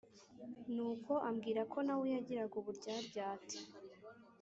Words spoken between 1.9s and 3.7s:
we yagiraga uburyaryate